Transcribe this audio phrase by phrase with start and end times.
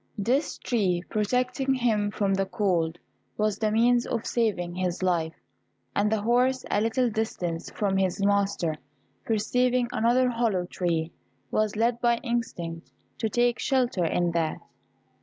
[0.17, 2.97] This tree protecting him from the cold,
[3.37, 5.35] was the means of saving his life;
[5.95, 8.77] and the horse, a little distance from his master,
[9.27, 11.11] perceiving another hollow tree,
[11.51, 14.57] was led by instinct to take shelter in that.